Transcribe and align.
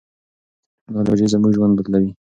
ټیکنالوژي 0.83 1.27
زموږ 1.33 1.51
ژوند 1.57 1.73
بدلوي. 1.77 2.11